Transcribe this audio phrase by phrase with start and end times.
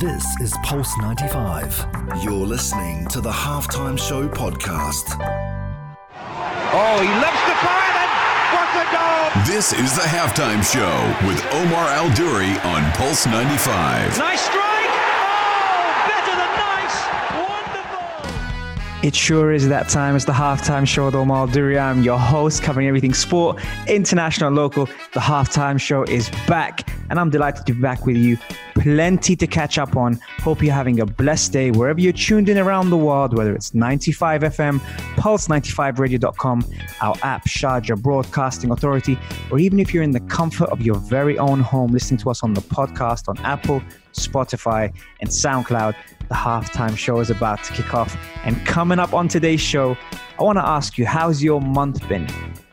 [0.00, 1.86] This is Pulse 95.
[2.22, 5.16] You're listening to the Halftime Show podcast.
[6.70, 8.10] Oh, he loves to fire then.
[8.54, 9.44] What a goal!
[9.44, 14.18] This is the halftime show with Omar Al Duri on Pulse 95.
[14.18, 14.62] Nice strike!
[14.62, 16.96] Oh, better than nice!
[17.48, 19.08] Wonderful!
[19.08, 20.14] It sure is that time.
[20.14, 21.76] It's the halftime show with Omar Duri.
[21.76, 24.86] I'm your host, covering everything sport, international, local.
[25.12, 28.38] The halftime show is back, and I'm delighted to be back with you.
[28.78, 30.20] Plenty to catch up on.
[30.38, 33.74] Hope you're having a blessed day wherever you're tuned in around the world, whether it's
[33.74, 34.78] 95 FM,
[35.16, 36.64] Pulse95Radio.com,
[37.00, 39.18] our app, Sharjah Broadcasting Authority,
[39.50, 42.44] or even if you're in the comfort of your very own home listening to us
[42.44, 45.94] on the podcast on Apple, Spotify, and SoundCloud.
[46.28, 48.16] The halftime show is about to kick off.
[48.44, 49.96] And coming up on today's show,
[50.38, 52.28] I want to ask you, how's your month been?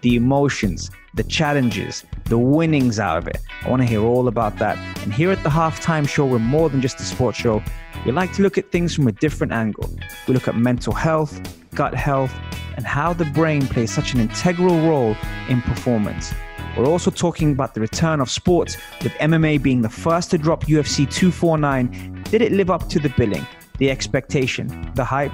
[0.06, 3.40] The emotions, the challenges, the winnings out of it.
[3.64, 4.78] I want to hear all about that.
[5.02, 7.64] And here at the halftime show, we're more than just a sports show.
[8.06, 9.90] We like to look at things from a different angle.
[10.28, 11.42] We look at mental health,
[11.74, 12.32] gut health,
[12.76, 15.16] and how the brain plays such an integral role
[15.50, 16.36] in performance.
[16.78, 20.66] We're also talking about the return of sports, with MMA being the first to drop
[20.66, 22.26] UFC 249.
[22.30, 23.48] Did it live up to the billing,
[23.80, 25.32] the expectation, the hype?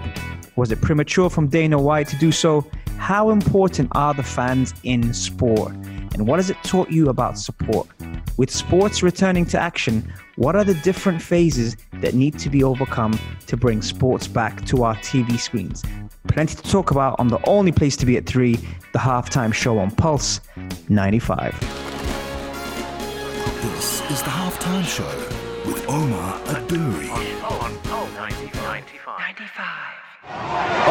[0.56, 2.66] Was it premature from Dana White to do so?
[3.02, 5.74] How important are the fans in sport?
[6.14, 7.88] And what has it taught you about support?
[8.38, 13.20] With sports returning to action, what are the different phases that need to be overcome
[13.48, 15.84] to bring sports back to our TV screens?
[16.28, 18.56] Plenty to talk about on the only place to be at 3,
[18.94, 20.40] the halftime show on Pulse
[20.88, 21.60] 95.
[23.64, 25.10] This is the halftime show
[25.68, 27.10] with Omar Aduri.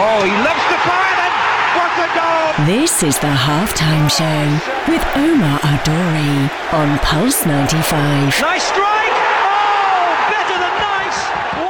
[0.02, 1.29] Oh, he loves to fire
[1.70, 1.78] then.
[1.78, 2.66] What a goal!
[2.66, 8.40] This is the halftime show with Omar Adori on Pulse 95.
[8.40, 8.80] Nice strike!
[8.82, 11.20] Oh, better than nice!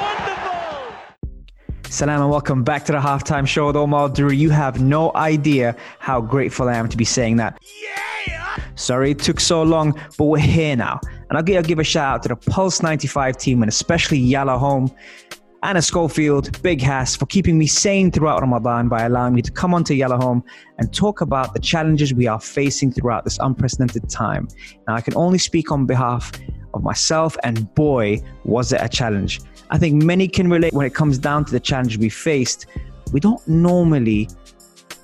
[0.02, 1.90] Wonderful!
[1.90, 4.36] Salam and welcome back to the halftime show with Omar Duru.
[4.36, 7.58] You have no idea how grateful I am to be saying that.
[7.82, 8.00] Yeah!
[8.74, 11.00] Sorry it took so long, but we're here now.
[11.28, 14.18] And I'll give, I'll give a shout out to the Pulse 95 team and especially
[14.18, 14.90] Yalla Home,
[15.62, 19.74] Anna Schofield, Big Hass for keeping me sane throughout Ramadan by allowing me to come
[19.74, 20.42] onto Yalla Home
[20.78, 24.48] and talk about the challenges we are facing throughout this unprecedented time.
[24.88, 26.32] Now, I can only speak on behalf
[26.72, 29.42] of myself, and boy, was it a challenge.
[29.68, 32.64] I think many can relate when it comes down to the challenge we faced.
[33.12, 34.30] We don't normally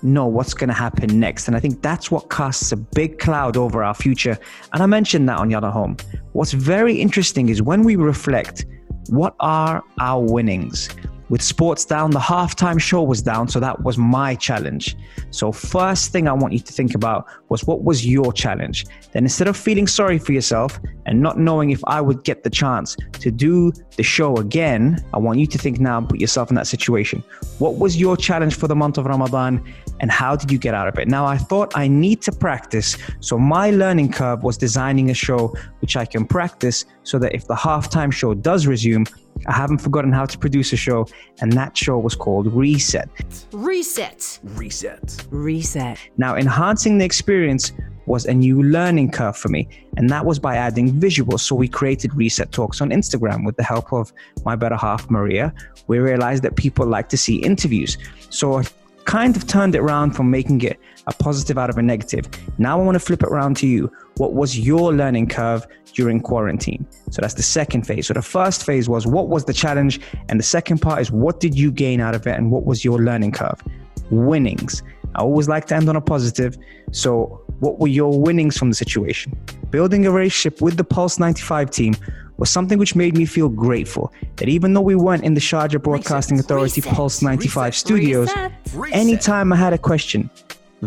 [0.02, 1.48] know what's going to happen next.
[1.48, 4.38] And I think that's what casts a big cloud over our future.
[4.72, 5.98] And I mentioned that on Yalla Home.
[6.32, 8.64] What's very interesting is when we reflect,
[9.08, 10.88] what are our winnings?
[11.28, 14.97] With sports down, the halftime show was down, so that was my challenge.
[15.31, 18.87] So, first thing I want you to think about was what was your challenge?
[19.12, 22.50] Then, instead of feeling sorry for yourself and not knowing if I would get the
[22.50, 26.50] chance to do the show again, I want you to think now and put yourself
[26.50, 27.25] in that situation.
[27.59, 29.65] What was your challenge for the month of Ramadan
[30.00, 31.09] and how did you get out of it?
[31.09, 32.97] Now, I thought I need to practice.
[33.19, 37.48] So, my learning curve was designing a show which I can practice so that if
[37.48, 39.06] the halftime show does resume,
[39.47, 41.06] I haven't forgotten how to produce a show,
[41.41, 43.08] and that show was called Reset.
[43.52, 44.38] Reset.
[44.42, 45.26] Reset.
[45.30, 45.98] Reset.
[46.16, 47.72] Now, enhancing the experience
[48.06, 51.41] was a new learning curve for me, and that was by adding visuals.
[51.41, 54.12] So, we created Reset Talks on Instagram with the help of
[54.44, 55.53] my better half, Maria.
[55.86, 57.98] We realized that people like to see interviews.
[58.30, 58.64] So, I
[59.04, 62.28] kind of turned it around from making it a positive out of a negative.
[62.58, 63.91] Now, I want to flip it around to you.
[64.16, 66.87] What was your learning curve during quarantine?
[67.10, 68.06] So, that's the second phase.
[68.06, 70.00] So, the first phase was what was the challenge?
[70.28, 72.37] And the second part is what did you gain out of it?
[72.37, 73.62] And what was your learning curve?
[74.10, 74.82] Winnings.
[75.15, 76.56] I always like to end on a positive.
[76.93, 79.37] So, what were your winnings from the situation?
[79.71, 81.94] Building a relationship with the Pulse 95 team
[82.37, 85.83] was something which made me feel grateful that even though we weren't in the Sharjah
[85.83, 88.31] Broadcasting Authority reset, Pulse 95 reset, studios,
[88.75, 88.97] reset.
[88.97, 90.28] anytime I had a question,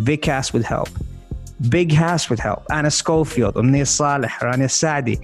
[0.04, 0.90] Big Hass would help.
[1.68, 2.64] Big Hass would help.
[2.72, 5.20] Anna Schofield, Omnia Saleh, Rania Sadi,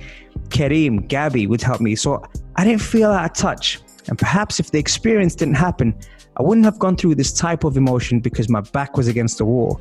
[0.49, 1.95] Kareem, Gabby would help me.
[1.95, 2.21] So
[2.57, 3.79] I didn't feel out of touch.
[4.09, 5.97] And perhaps if the experience didn't happen,
[6.37, 9.45] I wouldn't have gone through this type of emotion because my back was against the
[9.45, 9.79] wall.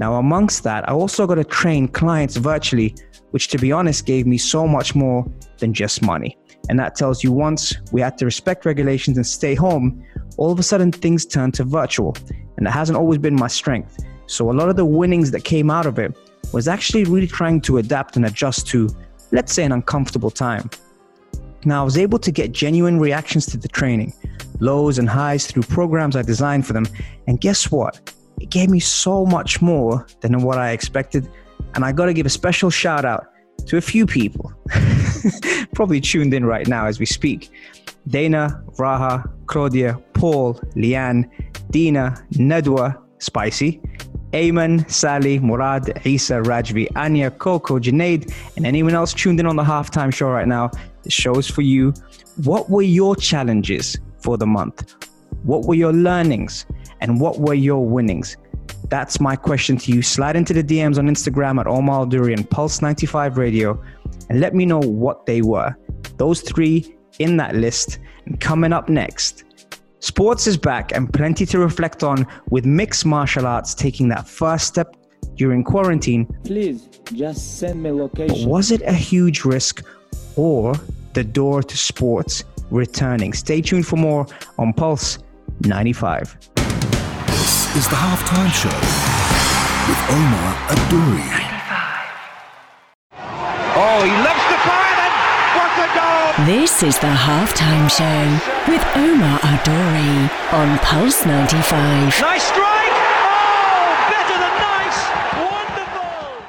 [0.00, 2.94] Now, amongst that, I also got to train clients virtually,
[3.30, 5.24] which to be honest gave me so much more
[5.58, 6.36] than just money.
[6.68, 10.04] And that tells you once we had to respect regulations and stay home,
[10.36, 12.16] all of a sudden things turned to virtual.
[12.56, 13.96] And that hasn't always been my strength.
[14.26, 16.16] So a lot of the winnings that came out of it
[16.52, 18.88] was actually really trying to adapt and adjust to,
[19.32, 20.70] let's say, an uncomfortable time.
[21.64, 24.12] Now, I was able to get genuine reactions to the training,
[24.60, 26.86] lows and highs through programs I designed for them.
[27.26, 28.12] And guess what?
[28.40, 31.28] It gave me so much more than what I expected.
[31.74, 33.26] And I got to give a special shout out
[33.66, 34.52] to a few people,
[35.74, 37.50] probably tuned in right now as we speak.
[38.08, 41.28] Dana, Raha, Claudia, Paul, Leanne,
[41.70, 43.80] Dina, Nedwa, Spicy,
[44.34, 49.62] Ayman, Sally, Murad, Isa, Rajvi, Anya, Coco, Junaid, and anyone else tuned in on the
[49.62, 50.70] halftime show right now.
[51.04, 51.94] The show is for you.
[52.42, 54.94] What were your challenges for the month?
[55.44, 56.66] What were your learnings?
[57.00, 58.36] And what were your winnings?
[58.88, 60.02] That's my question to you.
[60.02, 63.80] Slide into the DMs on Instagram at Omar Duri and Pulse 95 Radio
[64.28, 65.76] and let me know what they were.
[66.16, 67.98] Those three in that list.
[68.26, 69.43] And coming up next,
[70.08, 74.66] sports is back and plenty to reflect on with mixed martial arts taking that first
[74.66, 74.96] step
[75.36, 76.26] during quarantine.
[76.44, 78.48] Please just send me But location.
[78.48, 79.82] was it a huge risk
[80.36, 80.74] or
[81.14, 83.32] the door to sports returning?
[83.32, 84.26] Stay tuned for more
[84.58, 85.18] on Pulse
[85.60, 86.36] 95.
[87.26, 88.76] This is the halftime show
[89.88, 91.50] with Omar Adouri.
[93.76, 95.12] Oh, he loves the fire then.
[95.56, 96.23] What a goal!
[96.40, 102.20] This is the halftime show with Omar Adori on Pulse 95.
[102.20, 102.90] Nice strike!
[102.90, 104.98] Oh, better than nice!
[105.52, 106.46] Wonderful!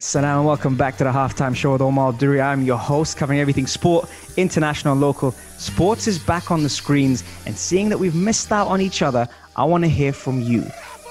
[0.00, 2.40] Salam and welcome back to the halftime show with Omar Duri.
[2.40, 5.30] I'm your host, covering everything sport, international, local.
[5.30, 9.28] Sports is back on the screens, and seeing that we've missed out on each other,
[9.54, 10.62] I want to hear from you.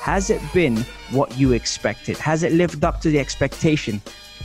[0.02, 0.76] Has it been
[1.12, 2.18] what you expected?
[2.18, 4.02] Has it lived up to the expectation?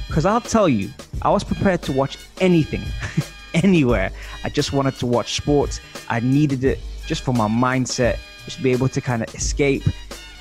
[0.06, 0.90] Because I'll tell you,
[1.22, 2.82] I was prepared to watch anything,
[3.54, 4.10] anywhere.
[4.44, 5.80] I just wanted to watch sports.
[6.08, 9.82] I needed it just for my mindset, just to be able to kind of escape.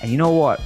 [0.01, 0.61] And you know what?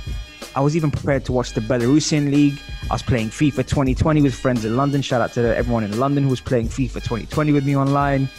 [0.56, 2.60] I was even prepared to watch the Belarusian League.
[2.90, 5.02] I was playing FIFA 2020 with friends in London.
[5.02, 8.30] Shout out to everyone in London who was playing FIFA 2020 with me online.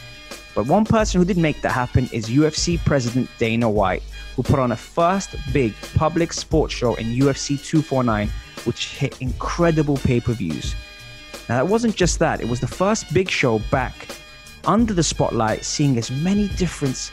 [0.54, 4.02] But one person who did make that happen is UFC President Dana White,
[4.34, 8.30] who put on a first big public sports show in UFC 249,
[8.64, 10.74] which hit incredible pay per views.
[11.48, 14.08] Now, it wasn't just that, it was the first big show back
[14.64, 17.12] under the spotlight, seeing as many different,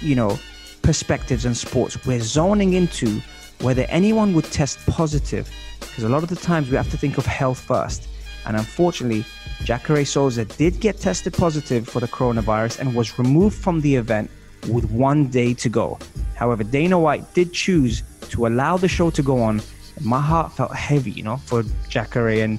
[0.00, 0.38] you know,
[0.82, 2.04] perspectives in sports.
[2.06, 3.20] We're zoning into
[3.60, 5.50] whether anyone would test positive,
[5.80, 8.08] because a lot of the times we have to think of health first.
[8.46, 9.24] And unfortunately,
[9.62, 14.30] Jacare Souza did get tested positive for the coronavirus and was removed from the event
[14.68, 15.98] with one day to go.
[16.34, 19.60] However, Dana White did choose to allow the show to go on.
[19.96, 22.58] And my heart felt heavy, you know, for Jacare and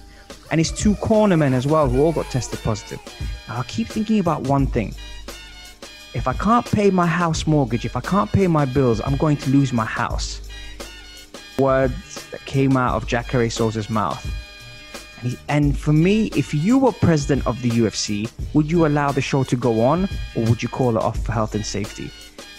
[0.51, 2.99] and his two cornermen as well, who all got tested positive.
[3.47, 4.93] Now, I keep thinking about one thing.
[6.13, 9.37] If I can't pay my house mortgage, if I can't pay my bills, I'm going
[9.37, 10.47] to lose my house.
[11.57, 14.23] Words that came out of Jacare Souza's mouth.
[15.21, 19.11] And, he, and for me, if you were president of the UFC, would you allow
[19.11, 22.11] the show to go on or would you call it off for health and safety?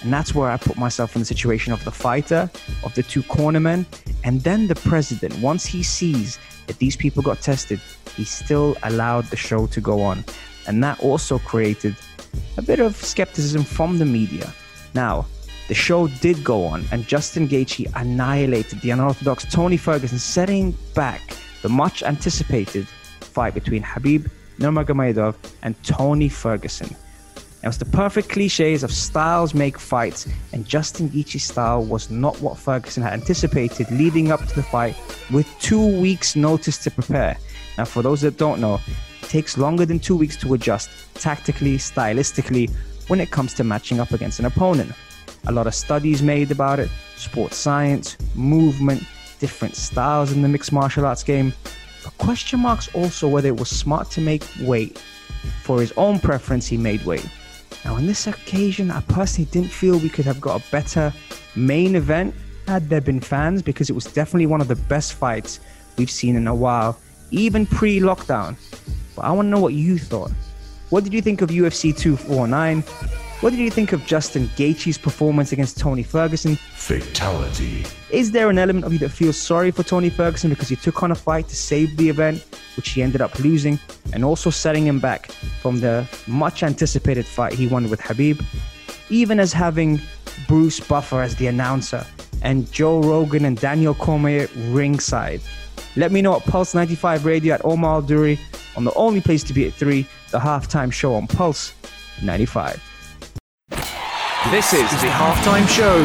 [0.02, 2.50] And that's where I put myself in the situation of the fighter,
[2.82, 3.86] of the two cornermen,
[4.22, 5.34] and then the president.
[5.38, 7.80] Once he sees that these people got tested,
[8.16, 10.24] he still allowed the show to go on.
[10.66, 11.96] And that also created
[12.56, 14.52] a bit of skepticism from the media.
[14.94, 15.26] Now,
[15.68, 21.22] the show did go on, and Justin Gaethje annihilated the unorthodox Tony Ferguson, setting back
[21.62, 22.86] the much anticipated
[23.20, 24.26] fight between Habib
[24.58, 26.94] Nurmagomedov and Tony Ferguson.
[27.64, 32.38] It was the perfect cliches of styles make fights, and Justin Gaethje's style was not
[32.42, 34.94] what Ferguson had anticipated leading up to the fight,
[35.32, 37.38] with two weeks' notice to prepare.
[37.78, 38.80] Now, for those that don't know,
[39.22, 42.70] it takes longer than two weeks to adjust tactically, stylistically,
[43.06, 44.92] when it comes to matching up against an opponent.
[45.46, 49.04] A lot of studies made about it, sports science, movement,
[49.38, 51.54] different styles in the mixed martial arts game.
[52.04, 54.98] But question marks also whether it was smart to make weight.
[55.62, 57.26] For his own preference, he made weight.
[57.84, 61.12] Now, on this occasion, I personally didn't feel we could have got a better
[61.54, 62.34] main event
[62.66, 65.60] had there been fans because it was definitely one of the best fights
[65.98, 66.98] we've seen in a while,
[67.30, 68.56] even pre lockdown.
[69.14, 70.32] But I want to know what you thought.
[70.90, 72.82] What did you think of UFC 249?
[73.44, 76.56] What did you think of Justin Gaethje's performance against Tony Ferguson?
[76.56, 77.84] Fatality.
[78.08, 81.02] Is there an element of you that feels sorry for Tony Ferguson because he took
[81.02, 82.42] on a fight to save the event,
[82.74, 83.78] which he ended up losing,
[84.14, 85.26] and also setting him back
[85.60, 88.40] from the much anticipated fight he won with Habib?
[89.10, 90.00] Even as having
[90.48, 92.06] Bruce Buffer as the announcer
[92.40, 95.42] and Joe Rogan and Daniel Cormier ringside.
[95.96, 98.40] Let me know at Pulse 95 Radio at Omar Duri
[98.74, 101.74] on the only place to be at 3, the halftime show on Pulse
[102.22, 102.93] 95.
[104.50, 106.00] This is the halftime show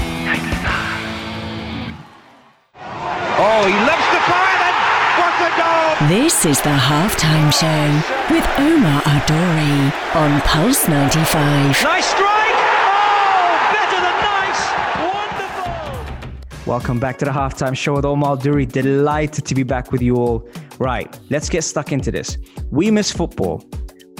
[3.40, 4.76] Oh, he loves the fire then.
[5.18, 6.10] What a goal!
[6.10, 7.88] This is the halftime show
[8.36, 11.82] with Omar Adori on Pulse 95.
[11.82, 12.58] Nice strike!
[12.92, 14.62] Oh, better than nice!
[15.16, 16.68] Wonderful!
[16.68, 18.66] Welcome back to the halftime show with Omar Duri.
[18.66, 20.46] Delighted to be back with you all.
[20.80, 22.38] Right, let's get stuck into this.
[22.72, 23.64] We miss football.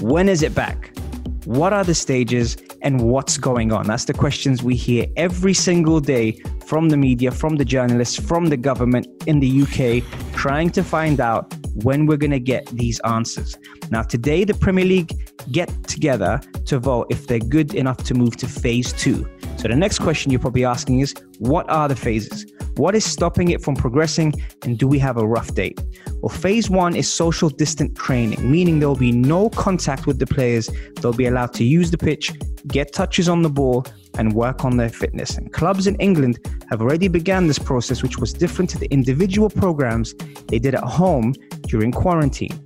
[0.02, 0.98] When is it back?
[1.46, 3.86] What are the stages and what's going on?
[3.86, 8.48] That's the questions we hear every single day from the media, from the journalists, from
[8.48, 10.04] the government in the UK,
[10.34, 11.54] trying to find out
[11.84, 13.56] when we're going to get these answers.
[13.92, 15.14] Now, today, the Premier League
[15.52, 19.30] get together to vote if they're good enough to move to phase two.
[19.58, 22.52] So, the next question you're probably asking is what are the phases?
[22.76, 24.34] What is stopping it from progressing?
[24.64, 25.80] And do we have a rough date?
[26.22, 30.28] Well, phase one is social distant training, meaning there will be no contact with the
[30.28, 30.70] players.
[31.02, 32.32] They'll be allowed to use the pitch,
[32.68, 33.86] get touches on the ball,
[34.18, 35.38] and work on their fitness.
[35.38, 39.50] And clubs in England have already began this process, which was different to the individual
[39.50, 40.14] programs
[40.48, 42.58] they did at home during quarantine.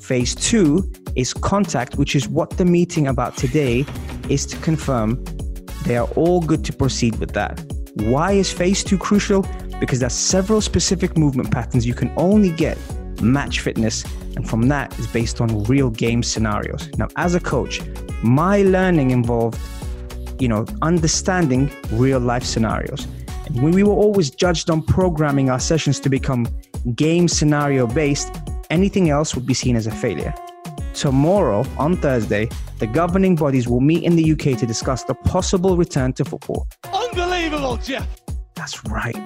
[0.00, 3.86] Phase two is contact, which is what the meeting about today
[4.28, 5.22] is to confirm
[5.84, 7.62] they are all good to proceed with that.
[7.94, 9.46] Why is phase two crucial?
[9.78, 12.76] Because there's several specific movement patterns you can only get
[13.22, 16.90] match fitness, and from that is based on real game scenarios.
[16.98, 17.80] Now, as a coach,
[18.24, 19.60] my learning involved,
[20.40, 23.06] you know, understanding real life scenarios.
[23.46, 26.48] And when we were always judged on programming our sessions to become
[26.96, 28.34] game scenario based,
[28.70, 30.34] anything else would be seen as a failure.
[30.94, 32.48] Tomorrow, on Thursday,
[32.80, 36.66] the governing bodies will meet in the UK to discuss the possible return to football.
[37.78, 38.06] Jeff.
[38.54, 39.16] That's right,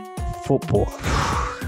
[0.45, 0.88] football.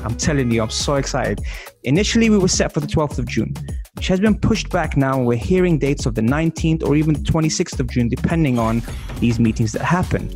[0.03, 1.41] I'm telling you, I'm so excited.
[1.85, 3.55] Initially, we were set for the 12th of June,
[3.97, 5.21] which has been pushed back now.
[5.21, 8.83] We're hearing dates of the 19th or even the 26th of June, depending on
[9.19, 10.29] these meetings that happen.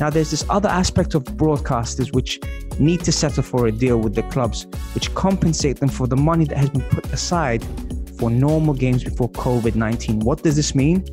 [0.00, 2.40] Now, there's this other aspect of broadcasters which
[2.80, 6.44] need to settle for a deal with the clubs, which compensate them for the money
[6.46, 7.64] that has been put aside
[8.18, 10.20] for normal games before COVID 19.
[10.20, 11.04] What does this mean?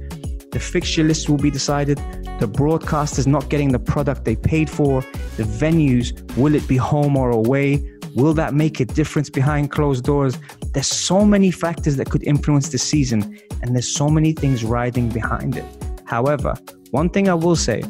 [0.51, 2.01] The fixture list will be decided,
[2.39, 5.01] the broadcasters not getting the product they paid for,
[5.35, 7.85] the venues, will it be home or away?
[8.15, 10.37] Will that make a difference behind closed doors?
[10.73, 15.09] There's so many factors that could influence the season, and there's so many things riding
[15.09, 15.65] behind it.
[16.05, 16.55] However,
[16.91, 17.83] one thing I will say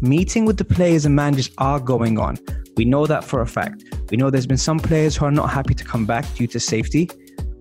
[0.00, 2.38] meeting with the players and managers are going on.
[2.76, 3.82] We know that for a fact.
[4.10, 6.60] We know there's been some players who are not happy to come back due to
[6.60, 7.10] safety,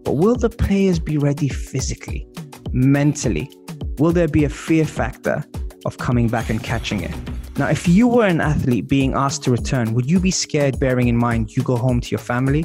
[0.03, 2.27] but will the players be ready physically,
[2.71, 3.51] mentally?
[3.97, 5.43] Will there be a fear factor
[5.87, 7.15] of coming back and catching it?
[7.57, 11.07] Now, if you were an athlete being asked to return, would you be scared bearing
[11.07, 12.63] in mind you go home to your family?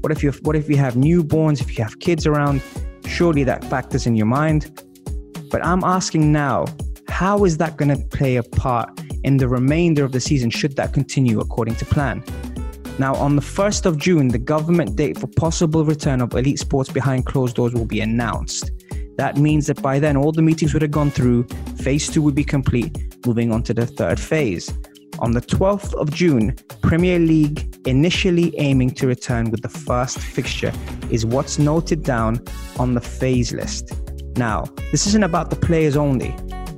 [0.00, 2.62] What if you what if you have newborns, if you have kids around?
[3.06, 4.82] Surely that factors in your mind.
[5.50, 6.64] But I'm asking now,
[7.08, 8.88] how is that going to play a part
[9.24, 12.24] in the remainder of the season should that continue according to plan?
[12.98, 16.90] Now, on the 1st of June, the government date for possible return of elite sports
[16.90, 18.70] behind closed doors will be announced.
[19.20, 21.42] That means that by then, all the meetings would have gone through,
[21.76, 22.96] phase two would be complete,
[23.26, 24.72] moving on to the third phase.
[25.18, 30.72] On the 12th of June, Premier League initially aiming to return with the first fixture
[31.10, 32.42] is what's noted down
[32.78, 33.92] on the phase list.
[34.38, 36.34] Now, this isn't about the players only,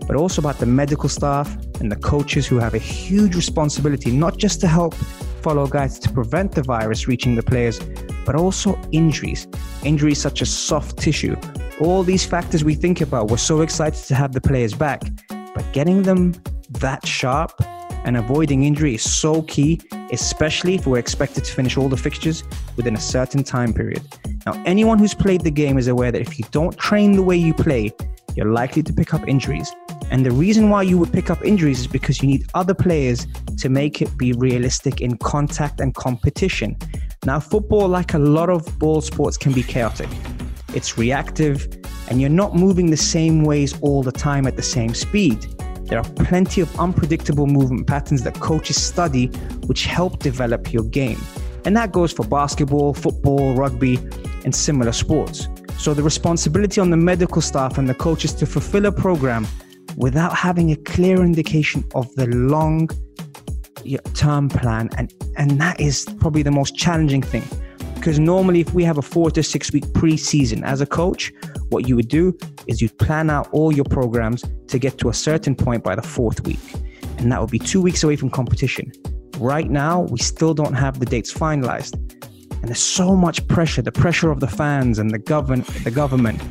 [0.08, 4.36] but also about the medical staff and the coaches who have a huge responsibility not
[4.36, 4.94] just to help
[5.42, 7.78] follow guides to prevent the virus reaching the players,
[8.26, 9.46] but also injuries.
[9.84, 11.36] Injuries such as soft tissue.
[11.82, 15.64] All these factors we think about, we're so excited to have the players back, but
[15.72, 16.32] getting them
[16.70, 17.50] that sharp
[18.04, 19.80] and avoiding injury is so key,
[20.12, 22.44] especially if we're expected to finish all the fixtures
[22.76, 24.00] within a certain time period.
[24.46, 27.36] Now, anyone who's played the game is aware that if you don't train the way
[27.36, 27.90] you play,
[28.36, 29.72] you're likely to pick up injuries.
[30.12, 33.26] And the reason why you would pick up injuries is because you need other players
[33.58, 36.76] to make it be realistic in contact and competition.
[37.24, 40.08] Now, football, like a lot of ball sports, can be chaotic.
[40.74, 41.68] It's reactive,
[42.08, 45.46] and you're not moving the same ways all the time at the same speed.
[45.84, 49.26] There are plenty of unpredictable movement patterns that coaches study,
[49.66, 51.20] which help develop your game.
[51.64, 53.96] And that goes for basketball, football, rugby,
[54.44, 55.48] and similar sports.
[55.76, 59.46] So the responsibility on the medical staff and the coaches to fulfill a program
[59.96, 62.88] without having a clear indication of the long
[64.14, 67.42] term plan and and that is probably the most challenging thing
[68.02, 71.32] because normally if we have a 4 to 6 week preseason as a coach
[71.68, 75.14] what you would do is you'd plan out all your programs to get to a
[75.14, 76.58] certain point by the fourth week.
[77.18, 78.90] And that would be 2 weeks away from competition.
[79.38, 81.94] Right now we still don't have the dates finalized.
[82.50, 86.42] And there's so much pressure the pressure of the fans and the govern the government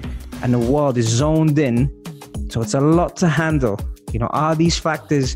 [0.44, 1.92] and the world is zoned in.
[2.50, 3.78] So it's a lot to handle.
[4.14, 5.36] You know are these factors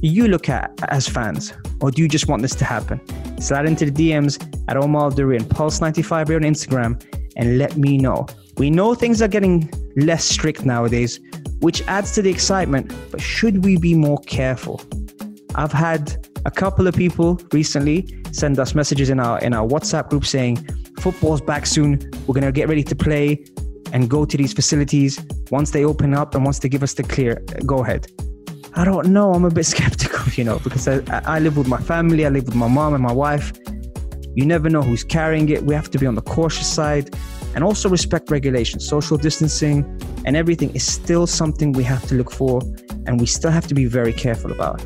[0.00, 3.00] you look at as fans or do you just want this to happen
[3.42, 4.34] slide into the dms
[4.68, 7.02] at omar Durian, pulse 95 here on instagram
[7.36, 11.20] and let me know we know things are getting less strict nowadays
[11.60, 14.80] which adds to the excitement but should we be more careful
[15.54, 20.10] i've had A couple of people recently send us messages in our in our WhatsApp
[20.10, 20.56] group saying,
[20.98, 22.00] "Football's back soon.
[22.26, 23.44] We're gonna get ready to play
[23.92, 25.20] and go to these facilities
[25.50, 27.42] once they open up and once they give us the clear.
[27.64, 28.10] Go ahead."
[28.74, 29.34] I don't know.
[29.34, 32.24] I'm a bit skeptical, you know, because I, I live with my family.
[32.24, 33.52] I live with my mom and my wife.
[34.34, 35.62] You never know who's carrying it.
[35.64, 37.14] We have to be on the cautious side
[37.54, 38.88] and also respect regulations.
[38.88, 39.84] Social distancing
[40.24, 42.62] and everything is still something we have to look for
[43.06, 44.82] and we still have to be very careful about.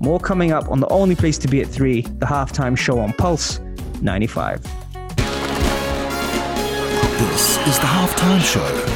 [0.00, 3.12] More coming up on the only place to be at 3, the halftime show on
[3.14, 3.58] Pulse
[4.02, 4.62] 95.
[7.18, 8.95] This is the halftime show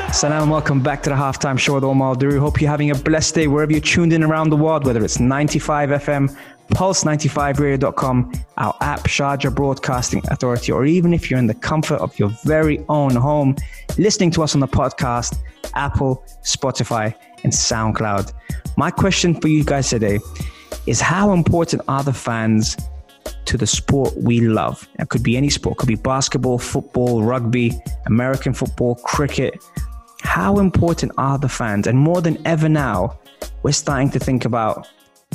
[0.13, 2.37] Salam welcome back to the halftime show with Omar Duru.
[2.37, 5.21] Hope you're having a blessed day wherever you're tuned in around the world, whether it's
[5.21, 6.37] 95 FM,
[6.73, 12.29] Pulse95Radio.com, our app, Sharjah Broadcasting Authority, or even if you're in the comfort of your
[12.43, 13.55] very own home,
[13.97, 15.37] listening to us on the podcast,
[15.75, 17.15] Apple, Spotify,
[17.45, 18.33] and SoundCloud.
[18.75, 20.19] My question for you guys today
[20.87, 22.75] is how important are the fans
[23.45, 24.87] to the sport we love?
[24.99, 27.71] It could be any sport, it could be basketball, football, rugby,
[28.05, 29.55] American football, cricket.
[30.21, 31.87] How important are the fans?
[31.87, 33.19] And more than ever now,
[33.63, 34.87] we're starting to think about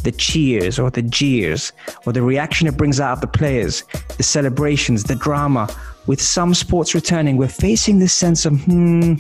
[0.03, 1.73] the cheers or the jeers
[2.05, 3.83] or the reaction it brings out of the players,
[4.17, 5.69] the celebrations, the drama.
[6.07, 9.15] With some sports returning, we're facing this sense of, hmm,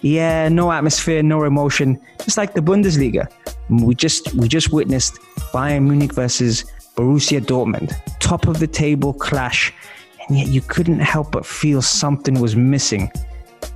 [0.00, 3.30] yeah, no atmosphere, no emotion, just like the Bundesliga.
[3.68, 5.18] We just we just witnessed
[5.52, 6.64] Bayern Munich versus
[6.96, 9.72] Borussia Dortmund, top of the table clash,
[10.28, 13.10] and yet you couldn't help but feel something was missing.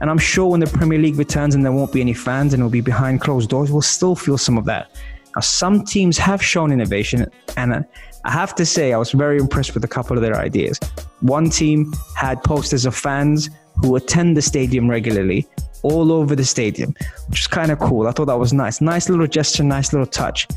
[0.01, 2.61] And I'm sure when the Premier League returns and there won't be any fans and
[2.61, 4.91] it'll be behind closed doors, we'll still feel some of that.
[5.35, 7.27] Now, some teams have shown innovation,
[7.59, 7.85] and
[8.25, 10.81] I have to say, I was very impressed with a couple of their ideas.
[11.21, 15.47] One team had posters of fans who attend the stadium regularly
[15.83, 16.95] all over the stadium,
[17.29, 18.09] which is kind of cool.
[18.09, 18.81] I thought that was nice.
[18.81, 20.49] Nice little gesture, nice little touch.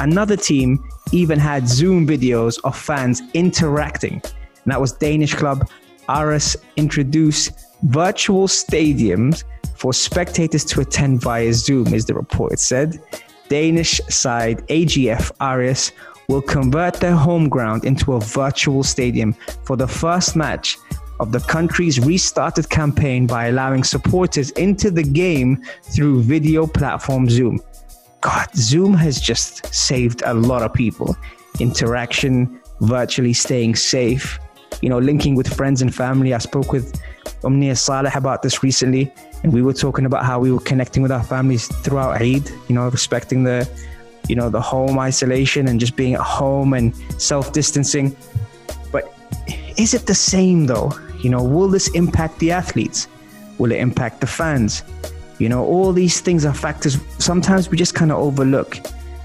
[0.00, 5.70] Another team even had Zoom videos of fans interacting, and that was Danish club
[6.08, 7.52] Aarhus introduced
[7.84, 9.44] virtual stadiums
[9.76, 13.00] for spectators to attend via Zoom, is the report said.
[13.48, 15.92] Danish side AGF Aarhus
[16.28, 20.78] will convert their home ground into a virtual stadium for the first match
[21.20, 27.60] of the country's restarted campaign by allowing supporters into the game through video platform Zoom.
[28.20, 31.14] God, Zoom has just saved a lot of people.
[31.60, 34.38] Interaction, virtually staying safe,
[34.80, 36.32] you know, linking with friends and family.
[36.32, 37.00] I spoke with
[37.44, 41.12] Omnia Saleh about this recently, and we were talking about how we were connecting with
[41.12, 43.68] our families throughout Eid, you know, respecting the,
[44.28, 48.16] you know, the home isolation and just being at home and self distancing.
[48.90, 49.12] But
[49.76, 50.92] is it the same though?
[51.22, 53.08] You know, will this impact the athletes?
[53.58, 54.82] Will it impact the fans?
[55.38, 58.78] You know, all these things are factors sometimes we just kind of overlook.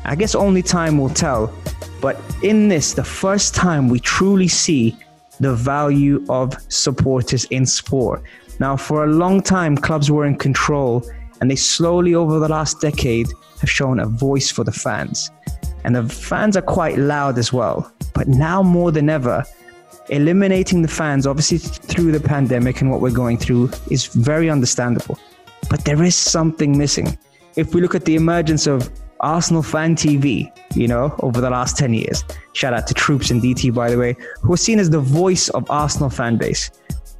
[0.06, 1.54] I guess only time will tell.
[2.02, 4.98] But in this, the first time we truly see
[5.40, 8.24] the value of supporters in sport.
[8.60, 11.04] Now, for a long time, clubs were in control,
[11.40, 13.28] and they slowly, over the last decade,
[13.62, 15.32] have shown a voice for the fans.
[15.84, 17.92] And the fans are quite loud as well.
[18.14, 19.46] But now more than ever,
[20.10, 25.18] eliminating the fans, obviously through the pandemic and what we're going through, is very understandable.
[25.70, 27.18] But there is something missing.
[27.56, 31.78] If we look at the emergence of Arsenal fan TV, you know, over the last
[31.78, 34.90] 10 years, shout out to Troopz and DT, by the way, who are seen as
[34.90, 36.72] the voice of Arsenal fan base.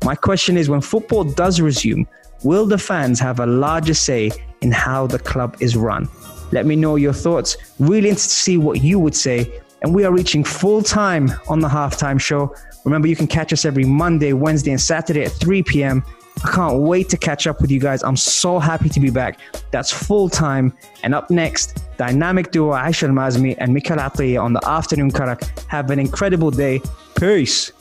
[0.06, 2.08] My question is when football does resume,
[2.44, 4.32] will the fans have a larger say
[4.62, 6.08] in how the club is run?
[6.52, 7.58] Let me know your thoughts.
[7.80, 9.62] Really interested to see what you would say.
[9.82, 12.54] And we are reaching full time on the halftime show.
[12.86, 16.04] Remember, you can catch us every Monday, Wednesday, and Saturday at 3 p.m.
[16.44, 18.04] I can't wait to catch up with you guys.
[18.04, 19.40] I'm so happy to be back.
[19.72, 20.74] That's full time.
[21.04, 25.42] And up next, dynamic duo Aisha Al Mazmi and Mikhail Atiyah on the afternoon karak.
[25.68, 26.82] Have an incredible day.
[27.16, 27.72] Peace.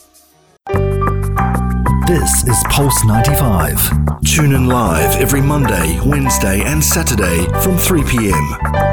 [2.07, 4.23] This is Pulse 95.
[4.25, 8.88] Tune in live every Monday, Wednesday, and Saturday from 3 p.m.